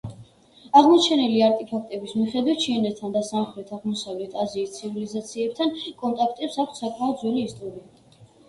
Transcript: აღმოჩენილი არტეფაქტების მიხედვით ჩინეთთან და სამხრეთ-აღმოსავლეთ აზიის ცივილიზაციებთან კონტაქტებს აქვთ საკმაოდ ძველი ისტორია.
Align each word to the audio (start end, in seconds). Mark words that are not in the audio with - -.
აღმოჩენილი 0.79 1.43
არტეფაქტების 1.47 2.15
მიხედვით 2.21 2.63
ჩინეთთან 2.63 3.13
და 3.17 3.23
სამხრეთ-აღმოსავლეთ 3.27 4.41
აზიის 4.47 4.73
ცივილიზაციებთან 4.79 5.77
კონტაქტებს 6.03 6.61
აქვთ 6.65 6.83
საკმაოდ 6.85 7.25
ძველი 7.25 7.49
ისტორია. 7.51 8.23